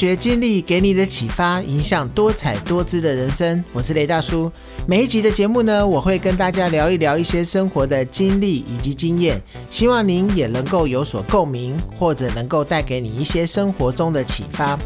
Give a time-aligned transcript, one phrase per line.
[0.00, 3.62] 学经历给你的启发，影响多彩多姿的人生。
[3.70, 4.50] 我是雷大叔。
[4.86, 9.38] 每一集的节目呢，我会跟大家聊一聊一些生活的经历以及经验，
[9.70, 14.78] 希望您也能够有所共鸣，或者能够带给你一些生活中的启发。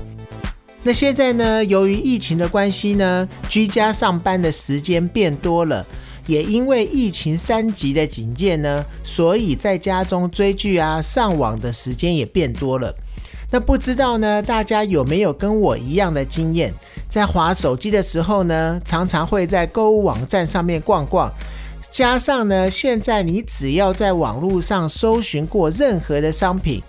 [0.83, 5.87] 那现在呢，由于疫情的关系呢，居家上班的时间变多了，
[6.27, 12.93] 也因为疫情三级的警戒呢，所以在家中追剧啊、上网的时间也变多了。
[13.51, 16.73] 那不知道呢，大家有没有跟我一样的经验，
[17.09, 21.31] 在滑手机的时候呢，常常会在购物网站上面逛逛，
[21.89, 26.83] 加上呢，现在你只要在网络上搜寻过任何的商品。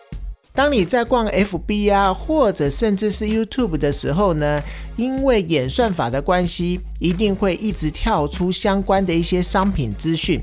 [0.51, 4.63] 当你在逛 FB 啊，或者甚至是 YouTube 的时候呢，
[4.95, 10.41] 因为演算法的关系，一定会一直跳出相关的一些商品资讯，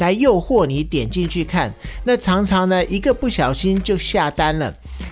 [0.00, 1.72] 来诱惑你点进去看。
[2.04, 4.70] 那常常呢，一个不小心就下单了。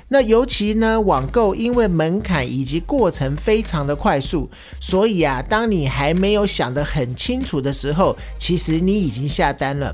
[0.08, 9.92] 那尤其呢，网购因为门槛以及过程非常的快速，所以啊，当你还没有想得很清楚的时候，其实你已经下单了。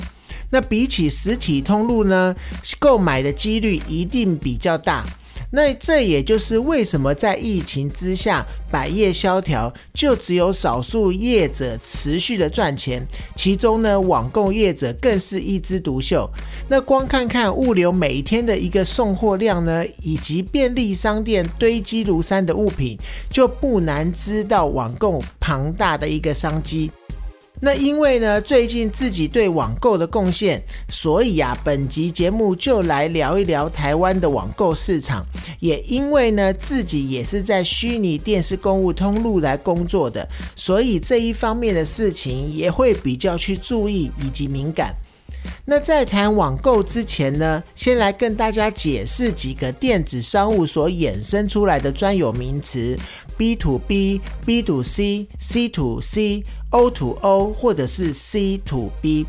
[0.50, 2.34] 那比起实体通路呢，
[2.78, 5.04] 购买的几率一定比较大。
[5.50, 13.02] 那这也就是为什么在疫情之下，百业萧条，就只有少数业者持续的赚钱。
[13.34, 16.28] 其中呢，网购业者更是一枝独秀。
[16.68, 22.98] 那光看看物流每天的一个送货量呢，以及便利商店堆积如山的物品，
[23.30, 26.90] 就不难知道网购庞大的一个商机。
[27.60, 35.24] 那因为呢，最近自己对网购的贡献，所以啊，本集节目就来聊一聊台湾的网购市场。
[35.58, 44.94] 也因为呢，自己也是在虚拟电视购物通路来工作的，所以这一方面的事情也会比较去注意以及敏感。
[45.64, 52.96] 那在谈网购之前呢，先来跟大家解释几个电子商务所衍生出来的专有名词
[53.38, 56.44] ：B to B、B to C、C to C。
[56.70, 59.26] O to O 或者是 C to B，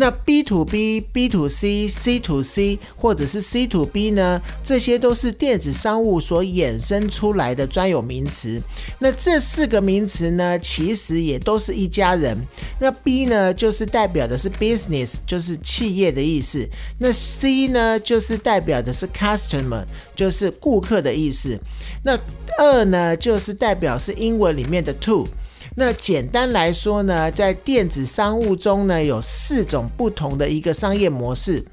[0.00, 4.40] 那 B to B、B to C、C to C 或者是 C to B 呢？
[4.64, 8.58] 这些都是电子商务所衍生出来的专有名词。
[8.98, 12.34] 那这四个名词呢，其实也都是一家人。
[12.78, 16.66] 那 B 呢，就是代表的是 business，就是企业的意思。
[16.98, 19.84] 那 C 呢，就是代表的是 customer，
[20.16, 21.58] 就是顾客的意思。
[22.02, 22.18] 那
[22.56, 25.28] 二呢，就是代表是英文里面的 to。
[25.76, 31.64] 那简单来说呢，在电子商务中呢，有四种不同的一个商业模式。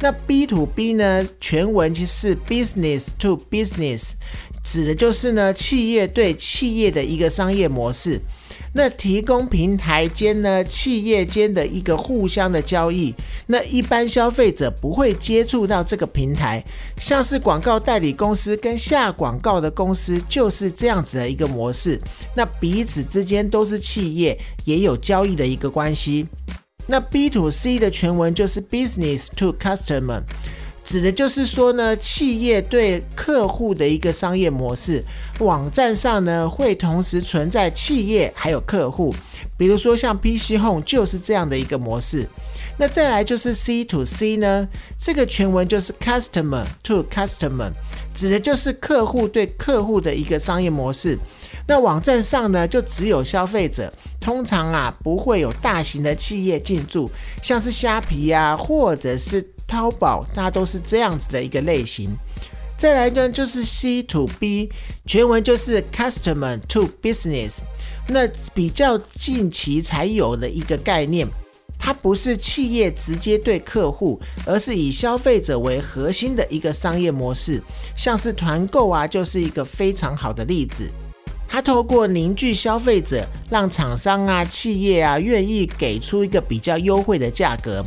[0.00, 4.10] 那 B to B 呢，全文其实是 business to business，
[4.62, 8.20] 指的就是呢企业对企业的一个商业模式。
[8.72, 13.14] 那提供平台间呢，企业间的一个互相的交易，
[13.46, 16.62] 那一般消费者不会接触到这个平台，
[16.98, 22.00] 像是广告代理公司跟下广告的公司就是这样子的一个模式，
[22.36, 26.26] 那彼此之间都是企业，也有交易的一个关系。
[26.86, 30.22] 那 B to C 的全文就是 Business to Customer。
[30.88, 35.04] 指的就是说呢，企业对客户的一个商业模式，
[35.40, 39.14] 网站上呢会同时存在企业还有客户，
[39.58, 42.26] 比如说像 PC Home 就是这样的一个模式。
[42.78, 44.66] 那再来就是 C to C 呢，
[44.98, 47.70] 这个全文就是 Customer to Customer，
[48.14, 51.18] 指的就是客户对客户的一个商业模式。
[51.66, 57.10] 那网站上呢就只有消费者，通常啊不会有大型的企业进驻，
[57.42, 59.46] 像是虾皮啊或者是。
[59.68, 62.10] 淘宝，它都是这样子的一个类型。
[62.78, 64.70] 再来呢，就是 C to B，
[65.04, 67.58] 全文就是 Customer to Business。
[68.08, 71.26] 那比较近期才有的一个概念，
[71.76, 77.60] 它不是企业直接对客户，而是以消费者为核心的一个商业模式。
[77.96, 80.88] 像是团购啊，就是一个非常好的例子。
[81.48, 87.84] 它透过凝聚消费者，让厂商啊、企业啊愿意给出一个比较优惠的价格。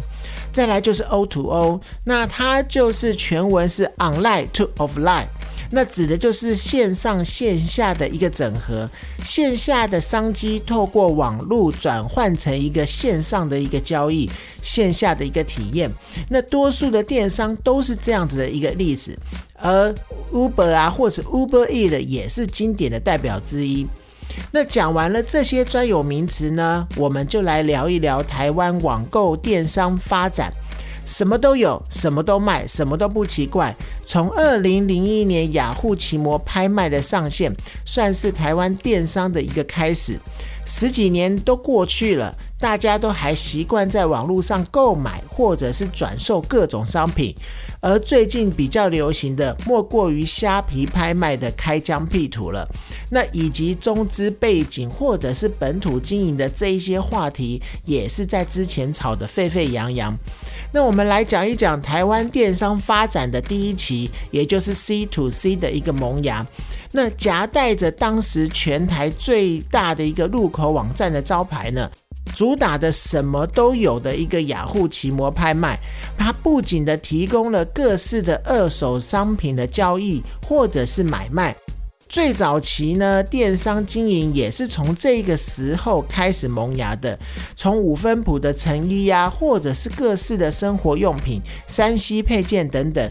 [0.51, 5.25] 再来就是 O to O，那它就是全文是 online to offline，
[5.71, 8.89] 那指的就是线上线下的一个整合，
[9.24, 14.30] 线下的商机透过网络转换成一个线上的一个交易，
[14.62, 15.89] 线下的一个体验。
[16.30, 19.18] 那多数的电商都是这样子的一个例子，
[19.56, 19.95] 而
[20.33, 23.88] Uber 啊或者 Uber E 的也是经典的代表之一。
[24.51, 30.51] 那讲完了这些专有名词呢，我们就来聊一聊台湾网购电商发展，
[31.06, 33.75] 什么都有，什么都卖，什么都不奇怪。
[34.06, 37.56] 从二零零一年雅虎奇摩拍卖的上线，
[37.86, 40.19] 算是台湾电商的一个开始。
[40.66, 47.36] 十几年都过去了，大家都还习惯在网络上购买或者是转售各种商品，
[47.81, 52.68] 而最近比较流行的莫过于虾皮拍卖的开疆辟土了。
[53.10, 60.16] 那以及中资背景或者是本土经营的这一些话题，也是在之前炒得沸沸扬扬。
[60.72, 66.45] 那我们来讲一讲台湾电商发展的第一期，也就是 C to C 的一个萌芽。
[66.94, 71.89] 那夹带着当时全台最大的一个入口网站的招牌呢，
[72.36, 75.80] 主打的什么都有的一个雅虎奇摩拍卖，
[76.18, 81.56] 它不仅的提供了各式的二手商品的交易或者是买卖。
[82.10, 87.18] 最早期呢，电商经营也是从这个时候开始萌芽的。
[87.56, 93.10] 从五分谱的成衣呀，或者是各式的生活用品、山西配件等等，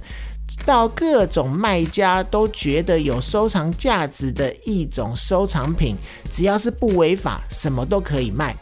[0.66, 5.96] 到各种卖家都觉得有收藏价值的一种收藏品，
[6.30, 8.54] 只要是不违法，什么都可以卖。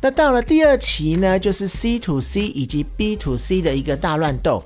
[0.00, 4.62] 那到了第二期呢，就是 C to C 以及 B to C 的一个大乱斗。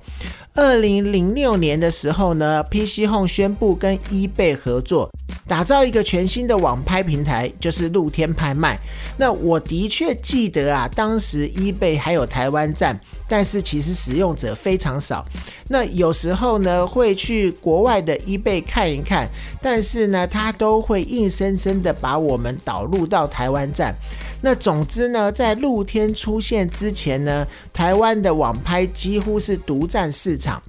[0.55, 5.09] 二零零六年的时候呢，PC Home 宣布跟 eBay 合作，
[5.47, 8.77] 打造一个全新的网拍平台，就是露天拍卖。
[9.17, 12.99] 那我的确记得啊，当时 eBay 还有台湾站，
[13.29, 15.25] 但是其实使用者非常少。
[15.69, 19.29] 那有时候呢，会去国外的 eBay 看一看，
[19.63, 23.95] 但是呢，它都会硬生生的把我们导入到台湾站。
[24.41, 30.63] 那总之呢，在露天出现之前呢，台湾的网拍几乎是独占市场。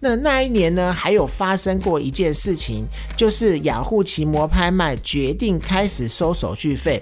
[0.00, 2.84] 那那一年呢，还有发生过一件事情，
[3.16, 7.00] 就是雅虎奇摩拍卖决定开始收手续费。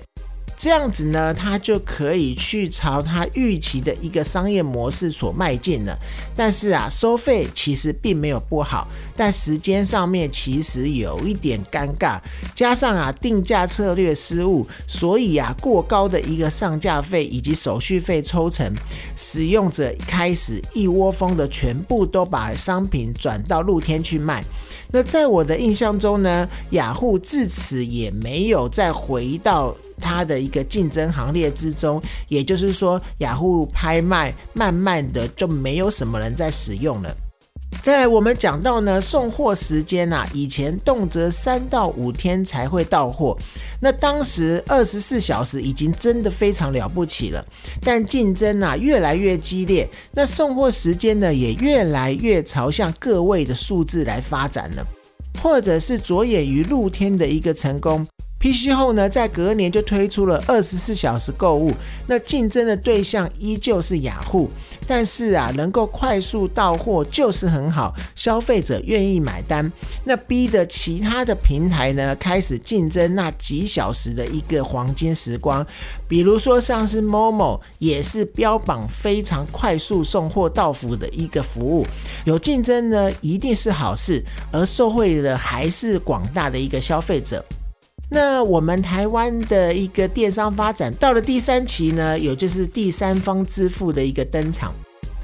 [0.61, 5.99] 这样子呢，他就可以去朝他预期的一个商业模式所迈进了。
[6.37, 8.87] 但是啊，收费其实并没有不好，
[9.17, 12.21] 但时间上面其实有一点尴尬，
[12.55, 18.71] 加上啊定价策略失误，所以啊过高的一个上架费以及手续费抽成，
[19.17, 24.45] 使用者开始一窝蜂的全部都把商品转到露天去卖。
[24.93, 37.17] 那在我的印象中呢，雅虎自此也没有再回到它的一个竞争行列之中，也就是说，雅虎拍卖慢慢的就没有什么人在使用了。
[37.83, 43.35] 再来，我们讲到呢，送货时间啊，以前动辄三到五天才会到货，
[43.81, 47.43] 那当时二十四小时已经真的非常了不起了。
[47.81, 54.87] 但竞争啊越来越激烈，那送货时间呢也越来越朝向个位的数字来发展了，
[55.43, 58.07] 或者是着眼于露天的一个成功。
[58.41, 61.75] PC 后呢，在隔年就推出了二十四小时购物，
[62.07, 64.51] 那竞争的对象依旧是雅虎，
[64.87, 69.71] 但是啊，能够快速到货就是很好，消费者愿意买单，
[70.05, 75.65] 那逼的其他的平台呢开始竞争那几小时的一个黄金时光，
[76.09, 81.87] 比如说像是 Momo 也是标榜非常快速送货到府的一个服务，
[82.25, 87.45] 有竞争呢一定是好事，而受惠的还是广大的一个消费者。
[88.13, 94.75] 那我们台湾的一个电商发展到了第三期呢，有就是第三方支付的一个登场。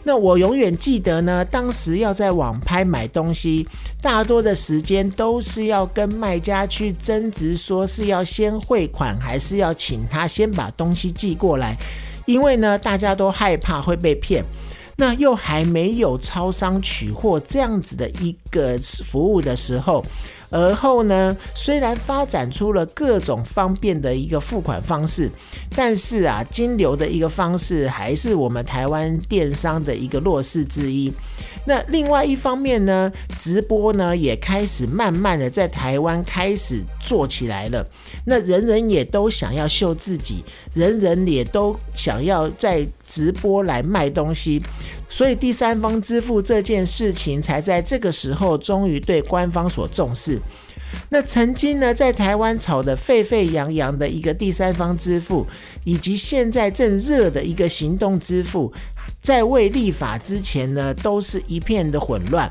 [0.04, 3.66] 那我永远记得呢，当时要在网拍买东西，
[4.00, 11.76] 大多的时间都是要跟卖家去争执，说是要先汇款，还是要请他先把东西寄过来，
[12.24, 14.44] 因为呢，大家都害怕会被骗。
[14.98, 20.04] 那又还没有超商取货这样子的一个服务的时候。
[20.50, 25.30] 而后呢，虽然发展出了各种方便的一个付款方式，
[25.74, 31.12] 但是啊，金流的一个方式还是我们台湾电商的一个弱势之一。
[31.68, 33.10] 那另外一方面呢，
[33.40, 37.84] 直播呢也开始慢慢的在台湾开始做起来了。
[38.24, 44.62] 那人人也都想要秀自己，人人也都想要在直播来卖东西。
[45.08, 50.40] 所以第三方支付这件事情才在这个时候终于对官方所重视。
[51.08, 55.46] 那曾经呢，在台湾炒得沸沸扬扬的一个第三方支付，
[55.84, 58.72] 以及现在正热的一个行动支付，
[59.22, 62.50] 在未立法之前呢，都是一片的混乱。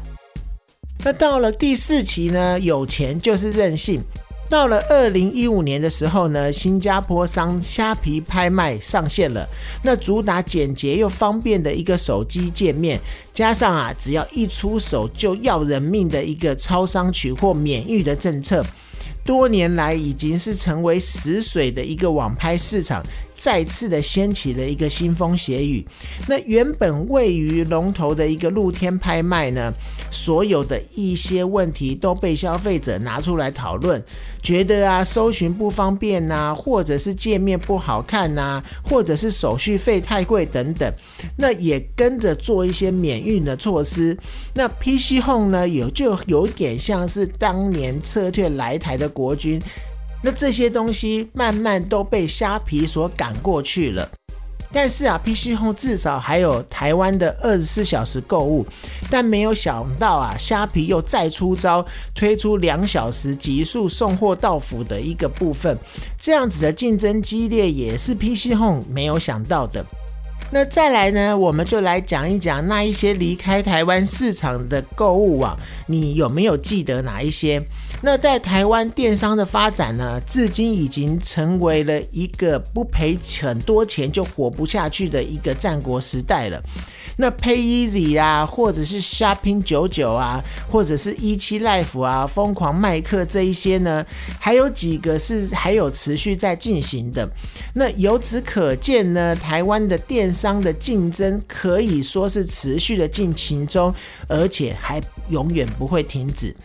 [1.04, 4.02] 那到了第四期呢，有钱就是任性。
[4.48, 9.48] 到了二零一五年的时候呢，新加坡商虾皮拍卖上线了。
[9.84, 13.00] 那主打简洁又方便的一个手机界面，
[13.34, 18.64] 加上啊，只要一出手就要人命的一个超商取货免运的政策，
[19.26, 23.04] 多年来已经是成为死水的一个网拍市场，
[23.38, 25.86] 再次的掀起了一个腥风血雨。
[26.28, 29.72] 那原本位于龙头的一个露天拍卖呢，
[30.10, 34.02] 所有的一些问题都被消费者拿出来讨论，
[34.42, 40.92] 觉得啊搜寻不方便呐，或者是界面不好看呐，或者是手续费太贵等等，
[41.38, 44.18] 那也跟着做一些免运的措施。
[44.54, 49.62] 那 PC Home 呢，有就有点像是当年撤退来台的国军。
[50.24, 54.10] 那这些东西慢慢都被虾皮所赶过去了，
[54.74, 58.66] 但是啊，PC Home 至少还有台湾的二十四小时购物，
[59.10, 65.78] 但没有想到啊，虾皮又再出招，推出两小时急速送货到府的一个部分，
[66.20, 69.86] 这样子的竞争激烈也是 PC Home 没有想到的。
[70.52, 75.58] 那再来呢，我们就来讲一讲那一些离开台湾市场的购物网，
[75.88, 77.62] 你有没有记得哪一些？
[78.06, 86.62] 那在台湾电商的发展呢，至今已经成为了一个不赔很多钱就活不下去的一个战国时代了。
[87.18, 94.06] 那 Pay Easy 啊，或者是 Shopping 九九啊，或者是一七 Life 啊，疯狂麦克这一些呢，
[94.40, 97.28] 还有几个是还有持续在进行的。
[97.74, 103.92] 那由此可见呢，台湾的电商的竞争可以说是持续的进行中，
[104.28, 106.56] 而且还永远不会停止。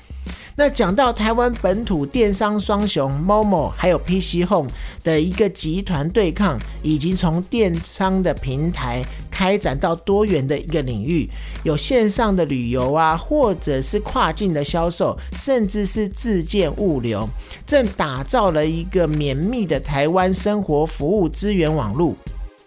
[0.60, 4.68] 那讲到台湾本土电商双雄 Momo 还有 PC Home
[5.02, 11.26] 的一个集团对抗，已经从电商的平台开展到多元的一个领域，
[11.64, 17.26] 有线上的旅游啊，或者是跨境的销售，甚至是自建物流，
[17.66, 22.14] 正打造了一个绵密的台湾生活服务资源网络。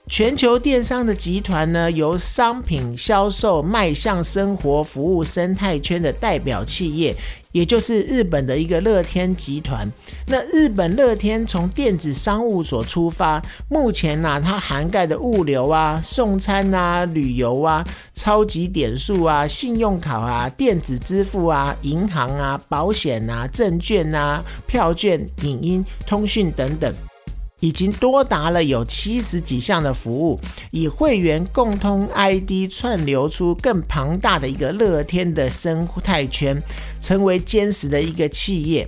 [0.07, 7.15] 全球电商的集团呢，由商品销售迈向生活服务生态圈的代表企业。
[7.53, 9.87] 也就是日本的一个乐天集团。
[10.25, 26.91] 那日本乐天从电子商务所出发，目前呢，它涵盖的物流啊、送餐啊、旅游啊、超级点数啊、信用卡啊、电子支付啊、银行啊、保险啊、证券啊、票券、影音、通讯等等。
[27.63, 30.37] 已经多达了有七十几项的服务，
[30.71, 36.61] 以会员共通 ID 串流出更庞大的一个乐天的生态圈，
[36.99, 38.85] 成为坚实的一个企业。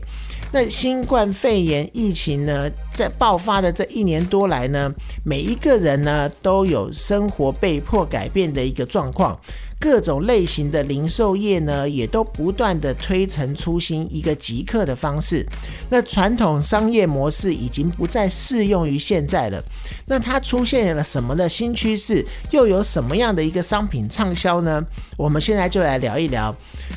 [0.52, 9.40] 那新冠肺炎疫情呢，在爆发的这一年多来呢，每一个人呢都有生活被迫改变的一个状况。
[9.86, 15.46] 各种类型的零售业呢，也都不断的推陈出新，一个即刻的方式。
[15.92, 19.64] 那传统商业模式已经不再适用于现在了。
[20.08, 22.26] 那它出现了什么的新趋势？
[22.50, 24.84] 又有什么样的一个商品畅销呢？
[25.16, 26.54] 我们现在就来聊一聊。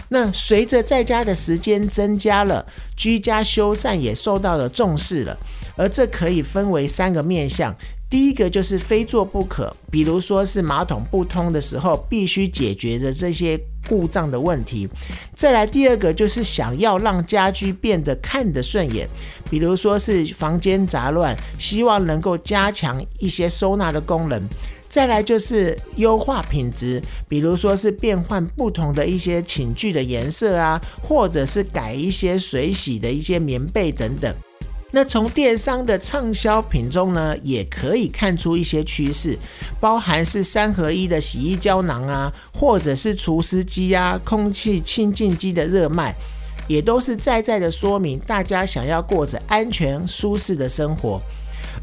[0.08, 2.64] 那随着在家的时间增加了，
[2.96, 5.38] 居家修缮也受到了重视了。
[5.76, 7.76] 而这可以分为三个面向。
[8.10, 14.88] 第一个就是非做不可，比如说是马桶不通的时候必须解决的这些故障的问题。
[15.34, 19.06] 再来第二个就是想要让家居变得看得顺眼，
[19.50, 24.42] 比如说是房间杂乱，希望能够加强一些收纳的功能。
[24.88, 34.34] 再来就是优化品质，比如说是变换不同的一些寝具的颜色啊，或者是改一些水洗的一些棉被等等。
[34.90, 39.38] 那从电商的畅销品中呢，也可以看出一些趋势，
[39.78, 46.14] 包含是三合一的洗衣胶囊啊，或者是除湿机啊、空气清净机的热卖，
[46.66, 51.20] 也都是在在的说明大家想要过着安全舒适的生活。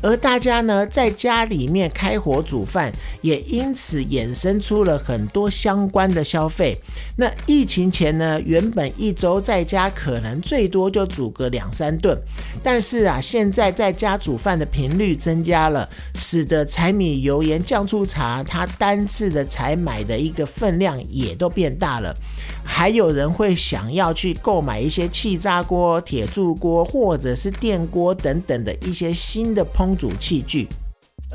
[0.02, 6.78] 而大家呢，在家里面开火煮饭，也因此衍生出了很多相关的消费。
[7.18, 12.18] 那疫情前呢，原本一周在家可能最多就煮个两三顿，
[12.62, 22.16] 但是啊，现在在家煮饭的频率增加了，使得柴米油盐酱醋茶，它单次的采买的一个分量也都变大了。
[22.66, 30.68] 还有人会想要去购买一些气炸锅、铁铸锅或者是电锅等等的一些新的烹煮器具。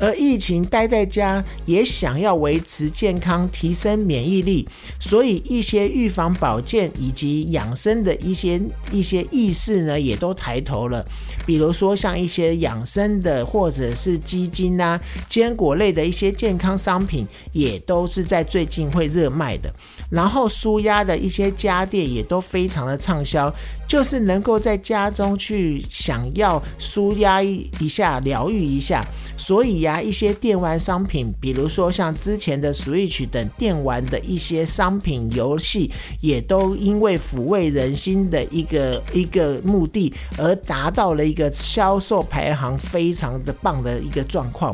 [0.01, 4.67] 而疫情待在家，也想要维持健康、提升免疫力，
[4.99, 8.59] 所以一些预防保健以及养生的一些
[8.91, 11.05] 一些意识呢，也都抬头了。
[11.45, 19.71] 比如说像一些养生的，或者是基金啊、坚果类的一些健康商品，也都是在最近会热卖的。
[20.09, 23.53] 然后舒压的一些家电也都非常的畅销。
[23.91, 29.05] 就是能够在家中去想要舒压一下、疗愈一下。
[29.37, 44.73] 所以呀，一些电玩商品，比如说像之前的 Switch 等电玩的一些商品游戏，也都因为抚慰人心的一个一个目的，而达到了一个销售排行非常的棒的一个状况。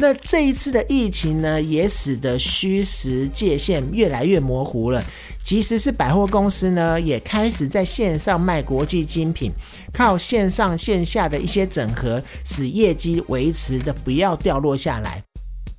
[0.00, 5.04] 那这一次的疫情呢，也使得虚实界限越来越模糊了。
[5.48, 9.50] 即使是百货公司呢，也开始在线上卖国际精品，
[9.94, 15.24] 靠线上线下的一些整合，使业绩维持的不要掉落下来。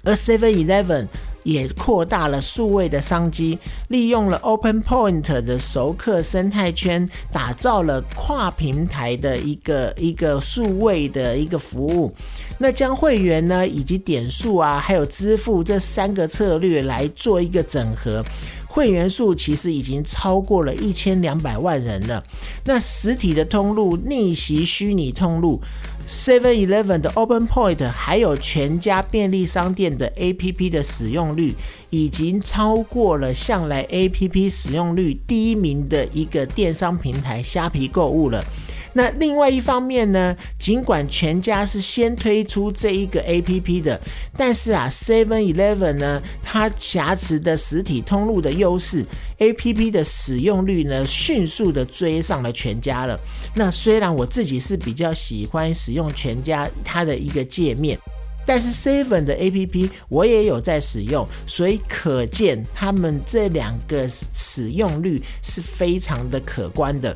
[0.03, 1.05] 而 Seven Eleven
[1.43, 3.59] 也扩大了数位的商机，
[3.89, 12.11] 利用了 Open Point 的熟客生态圈，打造了跨平台的一个一个数位的一个服务。
[12.57, 18.25] 那将会员呢，以及点数啊，还有支付这三个策略来做一个整合。
[18.71, 22.23] 会员数其实已经超过了一千两百万人了。
[22.65, 25.59] 那实体的通路逆袭虚拟通路
[26.07, 31.55] ，Seven Eleven 的 Open Point，还有全家便利商店的 APP 的使用率，
[31.89, 38.45] 已经超过了向来 APP 使用率第一名的一个电商平台虾皮购物了。
[38.93, 43.99] 那另外一方面呢，尽管全家是先推出这一个 A P P 的，
[44.35, 49.05] 但是啊，Seven Eleven 呢，它瑕疵的实体通路的优势
[49.37, 53.19] ，A P P 的使用率呢，迅速的追上了全家了。
[53.53, 57.97] 那虽然我自己是比较喜欢使用全家它的一个界面，
[58.45, 67.15] 但是 Seven 的 A P P 我也有在使用，所以可见他们这两个使用率是非常的可观的。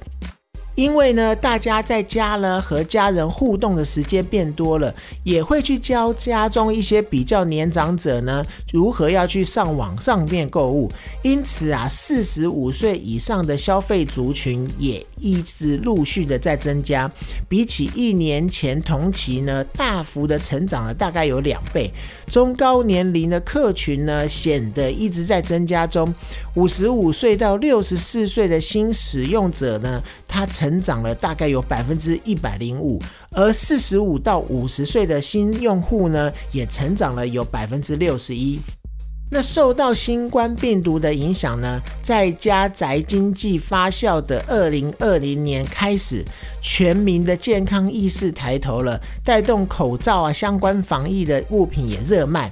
[0.75, 10.91] 因为呢，大家在家呢和家人互动的时间变多了，也会去教家中一些比较年长者呢如何要去上网上面购物。
[11.21, 17.09] 因此啊，四十五岁以上的消费族群也一直陆续的在增加，
[17.47, 21.91] 比起一年前同期呢，大幅的成长了大概有两倍。
[22.27, 26.13] 中高年龄的客群呢，显得一直在增加中。
[26.55, 38.59] 五十五岁到六十四岁的新使用者呢，他成长了大概有百分之一百零五，而四十五到五十岁的新用户呢，也成长了有百分之六十一。
[39.31, 46.23] 那受到新冠病毒的影响呢，在家宅经济发酵的二零二零年开始，
[46.61, 52.51] 全民的健康意识抬头了，带动口罩啊相关防疫的物品也热卖。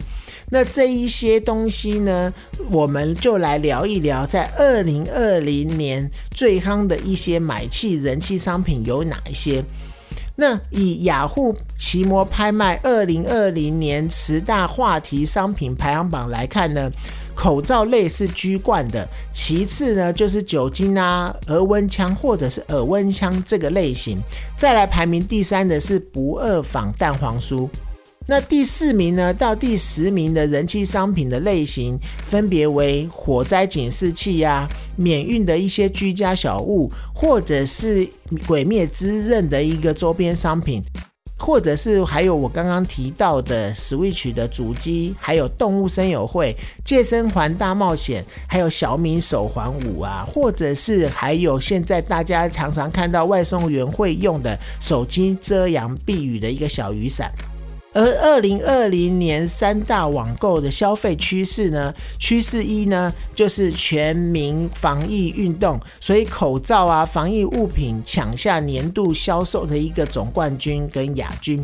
[0.54, 2.32] 那这一些东西呢，
[2.70, 9.64] 我们就来聊一聊，在二零二零年最夯的一些买气人气商品有哪一些？
[10.36, 16.92] 那以雅虎奇摩拍卖二零二零年十大话题商品排行榜来看呢，
[17.34, 24.20] 口罩类是居冠的，其次呢就是酒精啊、额温枪或者是耳温枪这个类型，
[24.58, 27.70] 再来排名第三的是不二仿蛋黄酥。
[28.32, 34.66] 那第四名呢到第十名的人气商品的类型，分别为火灾警示器呀、
[34.96, 38.08] 免运的一些居家小物，或者是
[38.48, 40.82] 鬼灭之刃的一个周边商品，
[41.38, 57.30] 或者是还有我刚刚提到的 Switch 的主机，还有动物森友会、健身环大冒险，还有小米手环五啊，或者是还有现在大家常常看到外送员会用的手机遮阳避雨的一个小雨伞。
[57.94, 71.62] 而二零二零年三大网购的消费趋势呢，趋势一呢就是全民防疫运动，所以口罩啊、防疫物品抢下年度销售的一个总冠军跟亚军。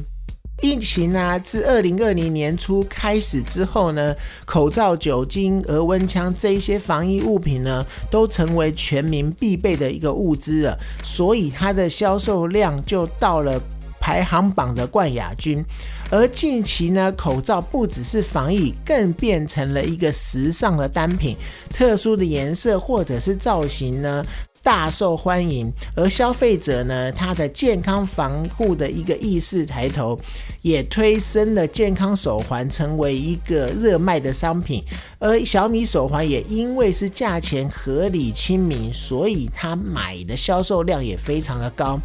[0.63, 4.13] 疫情啊，自二零二零年初开始之后呢，
[4.43, 13.61] 口罩、酒精、额温枪这一些防疫物品呢，都成为全民必备的一个物资了，所以它的销售量就到了
[14.07, 15.61] 排行榜的冠亚军。
[16.09, 21.35] 而近期呢，口罩不只是防疫，更变成了一个时尚的单品，
[21.69, 24.25] 特殊的颜色或者是造型呢，
[24.63, 25.69] 大受欢迎。
[25.93, 30.17] 而消费者呢，他的健康防护的一个意识抬头，
[30.61, 34.81] 也推升了健康手环成为一个热卖的商品。
[35.19, 41.99] 而小米手环也因为是价钱合理亲民，所以它买的销售量也非常的高。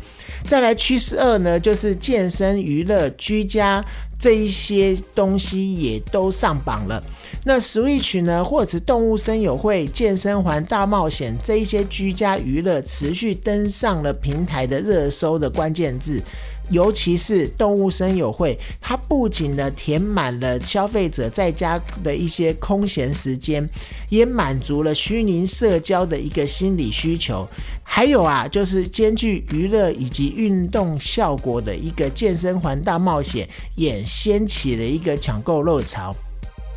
[0.44, 3.84] 再来趋势二呢，就是健身、娱乐、居家
[4.18, 7.02] 这一些东西也都上榜了。
[7.44, 16.22] 那 Switch 呢，或者动物森友会、健身环大冒险这一些居家娱乐持续登上了平台的热搜的关键字。
[16.70, 23.68] 尤其是动物声友会，它不仅呢填满了消费者在家的一些空闲时间，
[24.08, 27.46] 也满足了虚拟社交的一个心理需求。
[27.82, 33.46] 还有啊，就是兼具娱乐以及运动效果的一个健身环大冒险，
[33.76, 36.14] 也掀起了一个抢购热潮。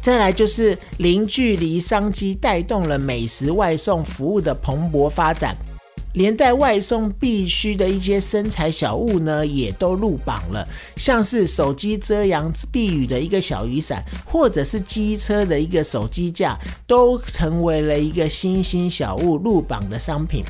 [0.02, 5.56] 再来就是零距离商机带动了美食外送服务的蓬勃发展。
[6.16, 20.44] 连带外送必须的一些身材小物呢，也都入榜了，像是手机遮阳避雨的一个小雨伞，或者是机车的一个手机架，都成为了一个新兴小物入榜的商品。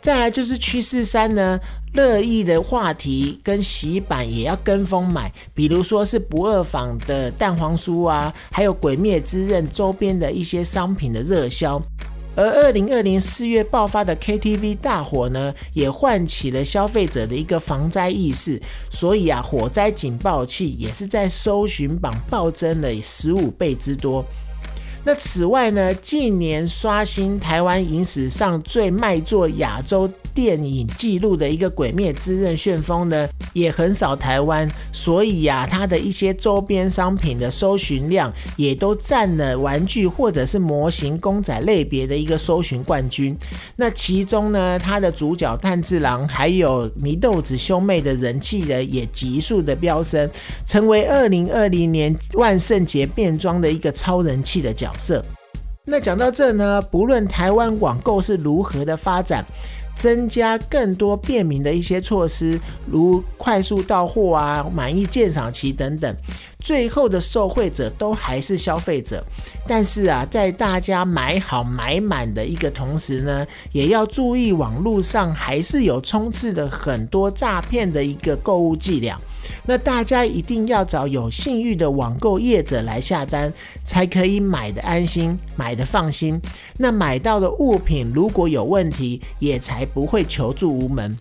[0.00, 1.60] 再来就是趋势三呢，
[1.94, 11.80] 乐意的话题跟洗版也要跟风买，比如说是不二坊的蛋黄酥啊，还有鬼灭之刃周边的一些商品的热销。
[12.34, 24.24] 而二零二零四月爆发的 KTV 大火呢，也唤起了消费者的一个防灾意识，所以啊，火灾警报器也是在搜寻榜暴增了十五倍之多。
[25.04, 30.08] 那此外呢，近年刷新台湾影史上最卖座亚洲。
[30.34, 43.36] 电影记录的一个《鬼灭之刃》旋风呢，也横扫台湾，所以呀，它的一些周边商品的搜寻量也都占了玩具或者是模型公仔类别的一个搜寻冠军。
[43.76, 50.28] 那其中呢，它的主角炭治郎还有祢豆子兄妹的人气呢，也急速的飙升，
[50.66, 55.24] 成为二零二零年万圣节变装的一个超人气的角色。
[55.84, 59.44] 那讲到这呢，不论台湾网购是如何的发展。
[60.02, 62.58] 增加更多便民的一些措施，
[62.90, 66.12] 如快速到货啊、满意鉴赏期等等，
[66.58, 69.24] 最后的受惠者都还是消费者。
[69.68, 79.16] 但是啊，在大家买好买满的一个同时呢，也要注意网络上还是有充斥的很多诈骗的一个购物伎俩。
[79.64, 83.52] 那大家一定要找有信誉的网购业者来下单，
[83.84, 86.40] 才可以买的安心，买的放心。
[86.76, 91.16] 那买到的物品如果有问题，也才不会求助无门。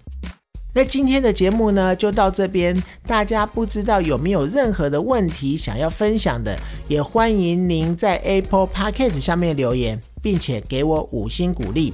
[0.73, 2.75] 那今天的节目呢，就到这边。
[3.05, 11.93] 大家不知道有没有任何的问题想要分享的，也欢迎您在 Apple Podcast 下面留言，并且给我五星鼓励。